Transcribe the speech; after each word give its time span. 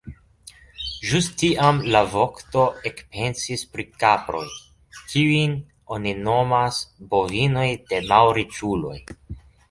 Ĵus 1.07 1.25
tiam 1.39 1.81
la 1.95 1.99
vokto 2.13 2.63
ekpensis 2.89 3.63
pri 3.75 3.85
kaproj, 4.03 4.41
kiujn 5.11 5.53
oni 5.97 6.13
nomas 6.29 6.79
bovinoj 7.13 7.67
de 7.93 8.01
malriĉuloj. 8.13 8.95